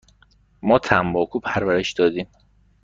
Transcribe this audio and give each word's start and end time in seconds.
ما 0.61 0.77
تنباکو 0.79 1.39
پرورش 1.39 1.93
دادیم. 1.93 2.27